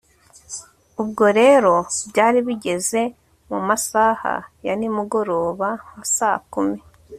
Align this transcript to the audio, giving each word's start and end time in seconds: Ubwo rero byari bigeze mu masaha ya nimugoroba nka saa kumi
Ubwo 1.01 1.25
rero 1.39 1.73
byari 2.09 2.39
bigeze 2.47 3.01
mu 3.49 3.59
masaha 3.67 4.33
ya 4.65 4.73
nimugoroba 4.79 5.67
nka 5.83 6.03
saa 6.15 6.39
kumi 6.53 6.79